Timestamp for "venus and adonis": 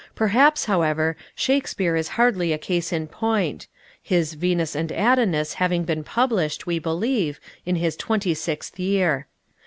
4.33-5.53